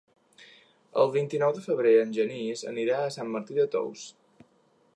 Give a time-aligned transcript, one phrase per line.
[1.01, 4.07] El vint-i-nou de febrer en Genís anirà a Sant Martí de Tous.